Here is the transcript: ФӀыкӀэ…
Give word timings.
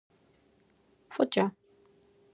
ФӀыкӀэ… 1.13 1.45